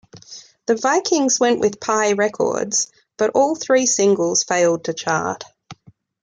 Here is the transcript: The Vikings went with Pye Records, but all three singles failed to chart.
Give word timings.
The 0.65 0.73
Vikings 0.77 1.39
went 1.39 1.59
with 1.59 1.79
Pye 1.79 2.13
Records, 2.13 2.91
but 3.17 3.29
all 3.35 3.55
three 3.55 3.85
singles 3.85 4.43
failed 4.43 4.85
to 4.85 4.95
chart. 4.95 5.43